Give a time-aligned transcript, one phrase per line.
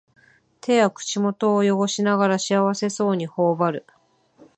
[0.61, 3.85] 手や口元をよごしながらも幸せそうにほおばる